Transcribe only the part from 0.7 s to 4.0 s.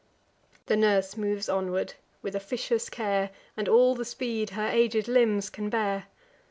nurse moves onward, with officious care, And all